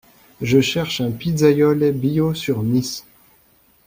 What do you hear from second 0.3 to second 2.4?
Je cherche un pizzaiole bio